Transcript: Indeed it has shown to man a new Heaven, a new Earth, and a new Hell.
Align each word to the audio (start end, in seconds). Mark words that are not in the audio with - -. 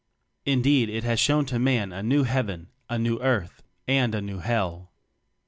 Indeed 0.47 0.89
it 0.89 1.03
has 1.03 1.19
shown 1.19 1.45
to 1.45 1.59
man 1.59 1.93
a 1.93 2.01
new 2.01 2.23
Heaven, 2.23 2.69
a 2.89 2.97
new 2.97 3.19
Earth, 3.21 3.61
and 3.87 4.15
a 4.15 4.19
new 4.21 4.39
Hell. 4.39 4.89